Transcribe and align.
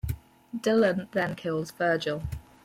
Dylan 0.57 1.11
then 1.11 1.35
kills 1.35 1.69
Virgil. 1.69 2.23